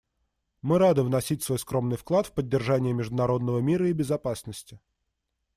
Мы 0.63 0.79
рады 0.79 1.03
вносить 1.03 1.43
свой 1.43 1.59
скромный 1.59 1.95
вклад 1.95 2.25
в 2.25 2.31
поддержание 2.31 2.91
международного 2.91 3.59
мира 3.59 3.87
и 3.87 3.93
безопасности. 3.93 4.81